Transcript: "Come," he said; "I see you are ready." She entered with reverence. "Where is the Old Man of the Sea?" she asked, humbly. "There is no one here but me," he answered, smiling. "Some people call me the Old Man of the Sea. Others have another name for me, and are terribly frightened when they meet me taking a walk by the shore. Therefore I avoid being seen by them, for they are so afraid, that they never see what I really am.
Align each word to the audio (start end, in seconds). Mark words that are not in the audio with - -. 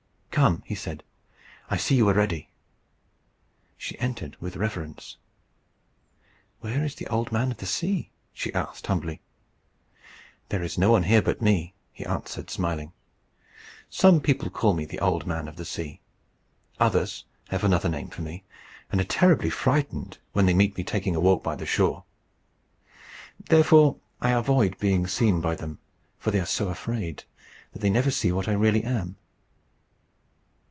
"Come," 0.43 0.63
he 0.65 0.73
said; 0.75 1.03
"I 1.69 1.75
see 1.77 1.93
you 1.95 2.07
are 2.09 2.13
ready." 2.15 2.49
She 3.77 3.99
entered 3.99 4.37
with 4.39 4.55
reverence. 4.55 5.17
"Where 6.61 6.83
is 6.83 6.95
the 6.95 7.05
Old 7.07 7.31
Man 7.33 7.51
of 7.51 7.57
the 7.57 7.65
Sea?" 7.67 8.09
she 8.33 8.51
asked, 8.53 8.87
humbly. 8.87 9.21
"There 10.49 10.63
is 10.63 10.79
no 10.79 10.89
one 10.89 11.03
here 11.03 11.21
but 11.21 11.43
me," 11.43 11.75
he 11.91 12.05
answered, 12.05 12.49
smiling. 12.49 12.91
"Some 13.89 14.19
people 14.21 14.49
call 14.49 14.73
me 14.73 14.85
the 14.85 14.99
Old 15.01 15.27
Man 15.27 15.47
of 15.49 15.57
the 15.57 15.65
Sea. 15.65 15.99
Others 16.79 17.25
have 17.49 17.63
another 17.65 17.89
name 17.89 18.09
for 18.09 18.21
me, 18.23 18.43
and 18.89 18.99
are 19.01 19.03
terribly 19.03 19.49
frightened 19.51 20.17
when 20.31 20.45
they 20.47 20.53
meet 20.55 20.75
me 20.77 20.83
taking 20.83 21.15
a 21.15 21.19
walk 21.19 21.43
by 21.43 21.55
the 21.55 21.67
shore. 21.67 22.03
Therefore 23.49 23.97
I 24.21 24.31
avoid 24.31 24.79
being 24.79 25.05
seen 25.05 25.39
by 25.41 25.53
them, 25.55 25.77
for 26.17 26.31
they 26.31 26.39
are 26.39 26.45
so 26.45 26.69
afraid, 26.69 27.25
that 27.73 27.79
they 27.79 27.91
never 27.91 28.09
see 28.09 28.31
what 28.31 28.47
I 28.47 28.53
really 28.53 28.83
am. 28.83 29.17